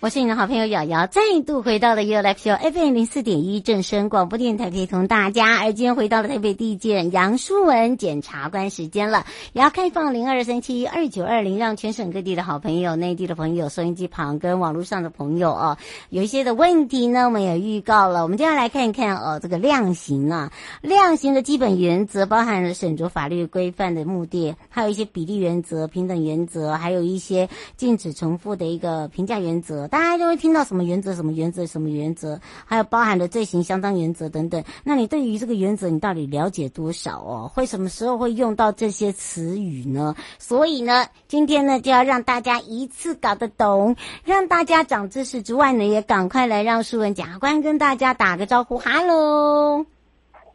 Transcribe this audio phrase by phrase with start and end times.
[0.00, 5.58] 我是你的好朋友瑶瑶，再度回到了 U F O FM 零四点一正声广播电台，陪同大家。
[5.58, 15.76] 而今天回到了台北地检杨淑文检察官时间了，也要开放零二三七二九二零，让全省各地的好朋友、内地的朋友、收音机旁跟网络上的朋友哦，
[16.08, 18.22] 有一些的问题呢，我们也预告了。
[18.22, 29.89] 我们接下来看一看哦，这个量刑啊，量刑的基本原则包含了审酌法律规范的目的，还有一些比例原则、平等原则，还有一些禁止重复的一个评价原则。
[29.90, 34.62] 大家就会听到什么原则、什么原则、什么原则，还有包含的罪行相当原则等等。
[34.84, 37.50] 那你对于这个原则，你到底了解多少哦？
[37.52, 40.14] 会什么时候会用到这些词语呢？
[40.38, 49.84] 所以呢，今天呢就要让大家一次搞得懂，让大家长知识之外呢，也赶快来让淑文检察官跟大家打个招呼，哈喽。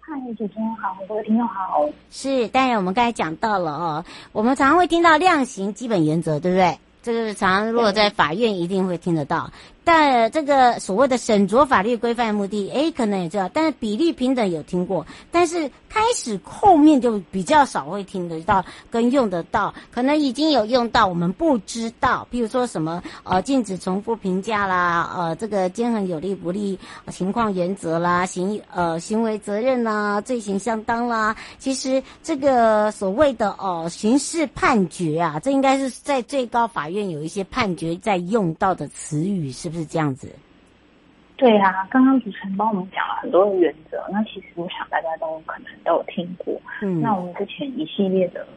[0.07, 1.83] 嗨，主持人好，各位听众好。
[2.11, 6.77] 是，当然我们刚才讲到了哦，我们常常会听到量刑基本原则，对不对？
[7.05, 9.51] 这个常常如果在法院一定会听得到。
[9.85, 13.47] 但这个所谓的审酌法律规范目的，诶，可能也知道。
[13.53, 22.27] 但是比例平等有听过，但是开始后面就比较少会听得到跟用得到，可能已经有用到，我们不知道。
[22.31, 26.79] 比如说什么呃，禁止重复评价啦，呃，这个均衡有利不利
[27.11, 31.35] 情况原则啦，行呃行为责任啦，罪行相当啦。
[31.59, 39.74] 其实这个所谓的哦、刑事判决啊，这应该是在最高法院有一些判决在用到的词语，是？
[39.75, 40.33] 是这样子，
[41.37, 46.55] 对啊，刚刚主持人帮我们讲了很多的原则，那其实我想大家都可能都有听过。
[46.81, 48.47] 嗯，那我们之前一系列的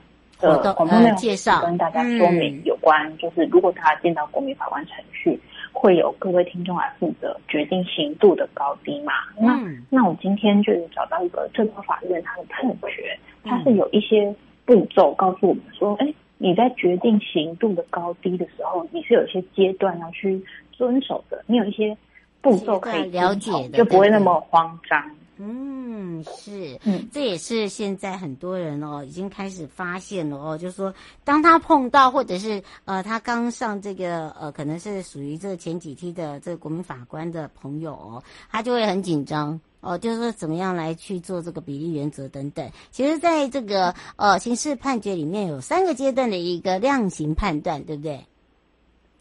[0.40, 5.40] 的广播内容介绍，跟大家说明有关，就是如果他进到国民法官程序，嗯、
[5.72, 9.12] 会有各位听众来负责决定刑度的高低嘛？
[9.40, 9.44] 嗯、
[9.90, 14.32] 那那我今天就是找到一个最高法院它的判决，它是有一些
[14.64, 20.40] 步骤告诉我们说，哎、欸，你在决定刑度的高低的时候，你是有一些阶段要去。
[20.78, 21.94] 遵守的，你有一些
[22.40, 25.10] 步骤可以了解的，就不会那么慌张。
[25.40, 42.68] 嗯，是，嗯，这也是现在很多人哦，已经开始发现了哦，就是说，当他碰到或者是呃，他刚上这个呃，可能是属于这个前几梯的这个国民法官的朋友哦，他就会很紧张哦，就是说怎么样来去做这个比例原则等等。
[42.90, 48.26] 其实，在这个呃刑事判决里面有三个阶段的一个量刑判断，对不对？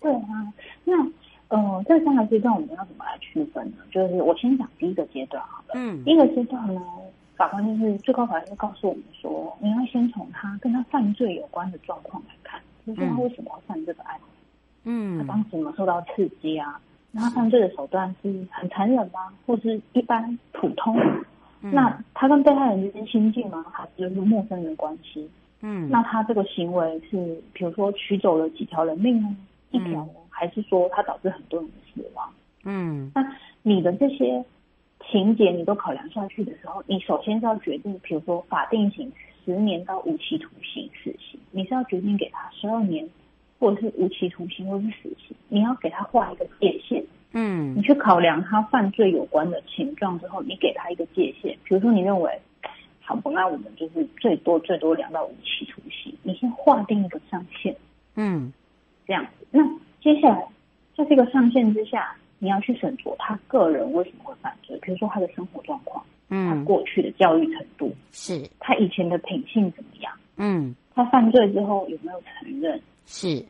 [0.02, 0.54] 对啊，
[0.84, 0.96] 那。
[1.50, 3.78] 呃，这三个阶段我们要怎么来区分呢？
[3.90, 5.74] 就是我先讲第一个阶段好了。
[5.76, 6.82] 嗯，第一个阶段呢，
[7.36, 14.20] 法官就是最高法院就告诉我们说，你要先从他跟他犯罪有关的状况来看，就是他为什么要犯这个案？
[14.84, 16.80] 嗯，他当时有没有受到刺激啊？
[17.12, 19.32] 那他犯罪的手段是很残忍吗？
[19.46, 21.00] 或是一般普通？
[21.62, 23.66] 嗯，那他跟被害人之间亲近吗？
[23.72, 25.30] 还是就是陌生人关系？
[25.62, 29.36] 嗯，那他这个行为是，比如说取走了几条人命呢？
[29.72, 30.12] 一条呢？
[30.38, 32.32] 还是说它导致很多人的死亡？
[32.64, 34.46] 嗯，那你的这些
[35.10, 39.12] 情节你都考量下去的时候，你首先是要决定，比如说法定刑
[39.44, 43.10] 十年到无期徒刑、死刑，你是要决定给他十二年，
[43.58, 47.04] 或者是无期徒刑，或者是死刑，你要给他画一个界限。
[47.32, 51.58] 嗯，你去考量他犯罪有关的情状之后，你给他一个界限。
[51.64, 52.40] 比如说，你认为，
[53.02, 57.76] 好不，那我们就是最多最多两到无期徒刑，你先划定一个上限。
[58.16, 58.54] 嗯，
[59.08, 59.64] 这样子，那。
[60.08, 60.48] 接下来，
[60.96, 73.46] 在这个上限之下，你要去审酌他个人为什么会犯罪，比如说他的生活状况，嗯，他过去的教育程度，是他以前的品性怎么样，嗯，他犯罪之后有没有承认，是，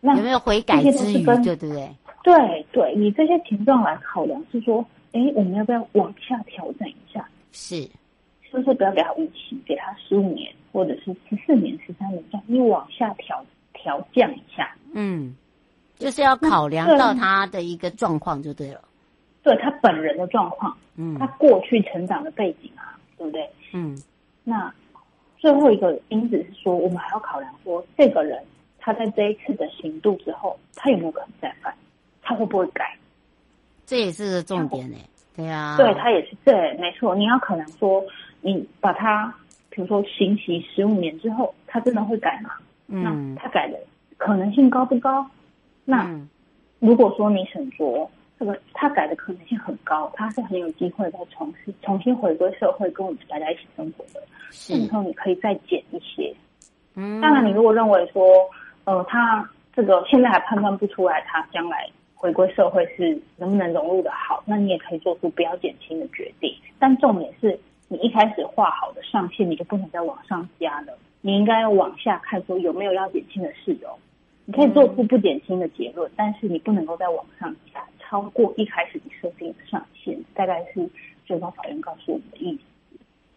[0.00, 1.88] 那有没有悔改之余，对不对？
[2.24, 7.24] 对对，以这些情状来考量，是说，哎，我们要不要往下调整一下？
[7.52, 7.82] 是，
[8.42, 15.36] 是不是不要给他无期，给他十五年，或者是十四年、十三年这样，你往下调调降一下，嗯。
[16.00, 18.80] 就是要考量到他的一个状况就对了，
[19.42, 23.48] 对他本人的状况，嗯，他过去成长的背景啊，对不对？
[23.74, 23.96] 嗯，
[24.42, 24.72] 那
[25.38, 28.42] 最后一个因子是说，我们还要考量说，这个人
[28.78, 31.72] 他在这一次的刑度之后，他有没有可能再犯？
[32.22, 32.96] 他会不会改？
[33.84, 34.96] 这也是个重点呢，
[35.36, 37.14] 对对啊，对他也是对，没错。
[37.14, 38.02] 你要考量说，
[38.40, 39.34] 你把他，
[39.68, 42.50] 比如说刑期十五年之后，他真的会改吗？
[42.88, 43.78] 嗯，那他改的
[44.16, 45.26] 可能性高不高？
[45.84, 46.28] 那、嗯、
[46.78, 54.20] 如果说你沈卓这个，他改的可能性很高，他是很有机会再重新重新回归社会，跟我们大家一起生活的。
[54.50, 56.34] 是，然后你可以再减一些。
[56.94, 58.24] 嗯，当然，你如果认为说，
[58.84, 61.88] 呃，他这个现在还判断不出来，他将来。
[62.14, 66.54] 回归社会是能不能融入的好，那你也可以做出不要减轻的决定。
[66.78, 70.92] 但重点是你一开始画好的上限，你就不能再往上加了。
[71.22, 73.96] 你应该要往下看，说有没有要减轻的事哦。
[74.50, 80.90] 你可以做出不减轻的结论，但是你不能够在网上加，超过一开始你设定的上限，大概是
[81.24, 82.62] 最高法院告诉我们的意思。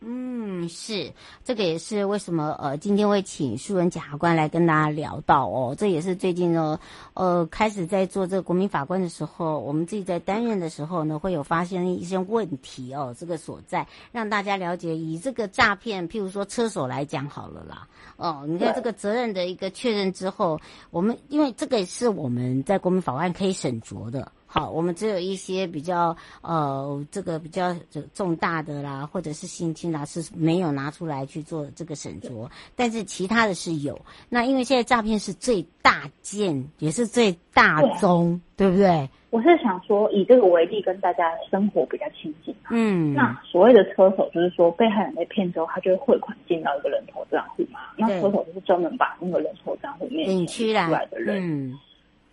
[0.05, 1.13] 嗯，是
[1.45, 6.77] 这个也是为什么呃，今天会请书文检察官来跟大家聊到哦，这也是最近呢
[7.13, 20.59] 呃开始在做这个国民法官的时候，我们自己在担任的时候呢，会有发现一些问题哦，这个所在让大家了解，以这个诈骗，譬如说车手来讲好了啦，哦，你看这个责任的一个确认之后，
[20.91, 24.31] 我们因为这个也是我们在国民法官可以审酌的。
[24.53, 27.75] 好，我们只有一些比较呃，这个比较
[28.13, 33.99] 重大的啦，或者是性侵啦，是没有拿出来去做这个审酌，但是其他的是有。
[34.29, 39.09] 那因为现在诈骗是最大件，也是最大宗，对，对不对？
[39.31, 42.55] 我是想说，以这个为例，跟大家生活比较亲近。
[42.69, 47.79] 嗯，那所谓的车手，就是说被害人被骗之后，他就会汇款进到一个人头账户嘛。
[47.97, 51.41] 那车手就是专门把那个人头账户里面领取出来的人。
[51.41, 51.79] 嗯。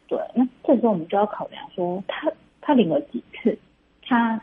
[0.06, 3.58] 对，那这时候我们就要考量说他，他他领了几次，
[4.06, 4.40] 他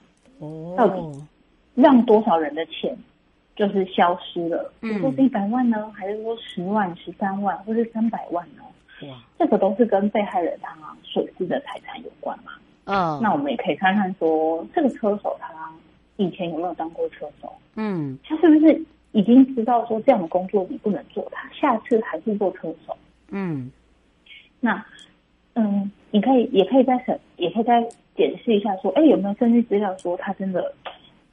[0.76, 1.26] 到底
[1.74, 2.98] 让多少人的钱
[3.56, 4.70] 就是消失了？
[4.82, 8.64] 比如说是一百万呢，还是说十万、十三万，或是三百万呢？
[9.08, 12.52] 哇，这个都是跟被害人他损失的财产有关嘛。
[12.84, 15.50] 嗯，那我们也可以看看说，这个车手他
[16.18, 17.54] 以前有没有当过车手？
[17.76, 22.98] 嗯，他是不是已经知道说这样的工作你不能做，他下次还是做车手？
[23.30, 23.72] 嗯，
[24.60, 24.86] 那。
[25.60, 27.82] 嗯，你可以也可以再审，也可以再
[28.16, 30.74] 检视一下，说，哎，有没有证据资料说他真的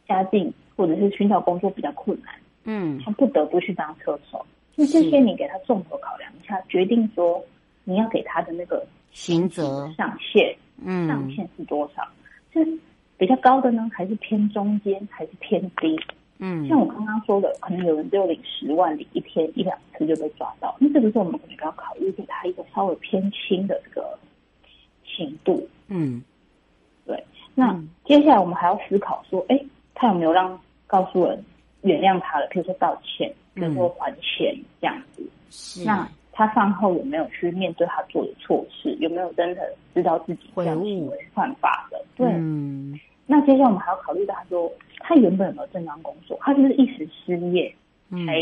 [0.06, 2.34] 家境或者是寻找工作比较困难，
[2.64, 4.44] 嗯，他不得不去当车手。
[4.76, 7.42] 那这些你给他综合考量一下，决定说
[7.84, 12.02] 你要给他的那个刑责上限，嗯，上限是多少？
[12.52, 12.78] 是
[13.16, 15.96] 比较高的呢，还是偏中间，还是偏低？
[16.40, 24.18] 嗯，像我刚刚说的，可能有人只有领十万，里一天一两次就被抓到，那这个时候我们可能要考虑给他一个稍微偏轻的这个
[25.16, 25.66] 刑度。
[25.88, 26.22] 嗯，
[27.06, 27.24] 对。
[27.54, 29.58] 那接下来我们还要思考说，哎，
[29.94, 31.44] 他有没有让告诉人
[31.82, 32.46] 原谅他了？
[32.48, 35.22] 比如说道歉，比如说还钱这样子。
[35.50, 35.84] 是。
[35.84, 38.96] 那他饭后有没有去面对他做的错事？
[39.00, 42.04] 有没有真的知道自己这样行为是犯法的？
[42.16, 42.26] 对。
[42.28, 42.98] 嗯。
[43.26, 44.70] 那接下来我们还要考虑到他说。
[45.06, 46.38] 他原本有没有正当工作？
[46.40, 47.70] 他就是一时失业，
[48.24, 48.40] 才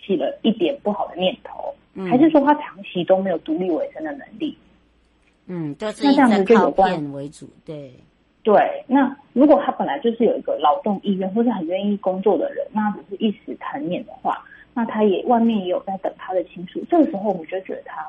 [0.00, 4.56] 起了一点不好的念头，嗯、还是说他长期都没有独立维生的能力？
[5.52, 7.92] 嗯，就是那这样子就有关为主，对
[8.44, 8.84] 对。
[8.86, 14.44] 那如果他本来就是有一个劳动意愿，或是很愿意工作的人，那只是一时贪念的话，
[14.74, 16.80] 那他也外面也有在等他的亲属。
[16.88, 18.08] 这个时候，我们就觉得他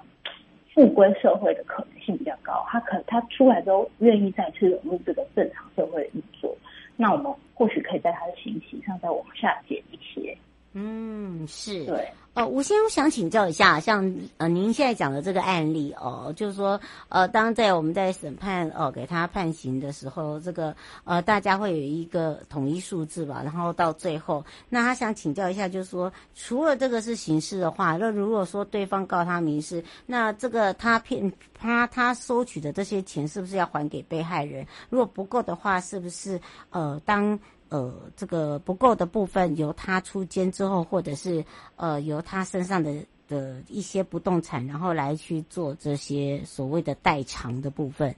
[0.71, 2.63] 复归社会的可能性比较高。
[2.69, 6.55] 他可他出来之后愿意再次融入这个正常社会的运作。
[6.95, 10.37] 那我们或许可以在他的刑期上再往下减一些。
[10.73, 11.85] 嗯，是。
[11.85, 12.07] 对。
[12.33, 20.73] 哦，吴先生想请教一下，像呃您现在讲的这个案例哦，就是说呃，当在我们在审判哦、给他判刑的时候，这个
[21.03, 34.65] 呃大家会有一个统一数字吧，然后到最后，那他想请教一下，就是说除了这个是刑事的话，那如果说对方告他民事，那这个他骗他他收取的这些钱是不是要还给被害人？
[34.89, 37.37] 如果不够的话，是不是呃当？
[37.71, 41.43] 呃，这个不够的部分由他出监之后，或者是
[41.77, 42.93] 呃由他身上的
[43.29, 48.13] 的一些不动产，然后来去做这些所谓的代偿的部分。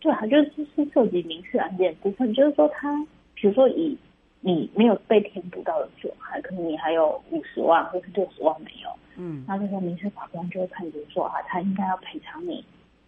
[0.00, 2.92] 对啊，就是是涉及民事案件的部分，就是说他，
[3.34, 3.96] 比如说以
[4.40, 12.64] 你没有被填补到的损害，可能你还有五十万或是六十万没有，嗯，那这时候民事法官就会判决说啊，他应该要赔偿你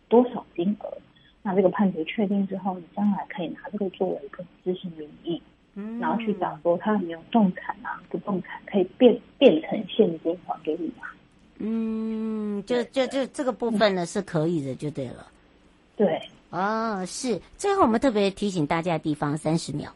[0.08, 0.96] 多少金额。
[1.46, 5.40] 那这个判决确定之后，你将来可以拿这个作为一个执行名义，
[5.74, 11.06] 嗯，然后去找说他有没有动产啊、不动产可以变变成现金还给你嘛？
[11.58, 15.26] 嗯，就就就这个部分呢、嗯、是可以的，就对了。
[15.96, 17.38] 对，哦，是。
[17.58, 19.92] 最后我们特别提醒大家的地方，三十秒。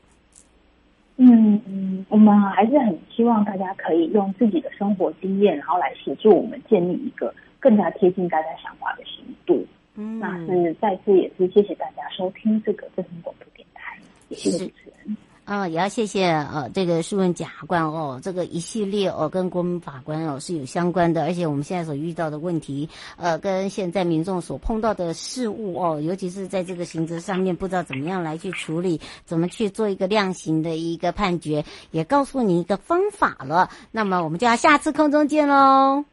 [1.16, 9.66] 嗯嗯，我们还是很希望大家可以用自己的生活经验，然后来协助我们建立一个更加贴近大家想法的刑度。
[10.00, 13.98] 嗯，那是再次也是谢谢大家收听这个正声广播电台
[14.30, 15.16] 谢谢主持人。
[15.44, 33.70] 啊、哦，也要谢谢呃，这个诉问检察官哦，这个一系列哦，跟国民法官哦是有相关的，而且我们现在所遇到的问题，呃，跟现在民众所碰到的事物哦，尤其是在这个刑责上面，不知道怎么样来去处理，怎么去做一个量刑的一个判决，也告诉你一个方法了。
[33.90, 36.04] 那么我们就要下次空中见喽。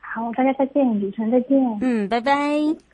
[0.00, 1.78] 好，大家再见，主持人再见。
[1.80, 2.93] 嗯，拜拜。